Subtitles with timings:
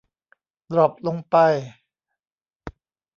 [0.71, 1.35] ดรอปลงไป